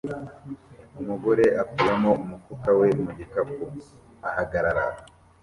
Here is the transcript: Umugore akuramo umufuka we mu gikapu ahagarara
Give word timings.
Umugore 1.01 1.45
akuramo 1.61 2.11
umufuka 2.23 2.69
we 2.79 2.87
mu 3.03 3.09
gikapu 3.17 3.63
ahagarara 4.27 4.85